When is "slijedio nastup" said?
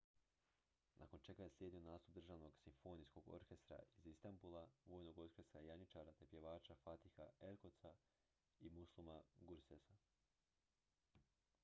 1.49-2.13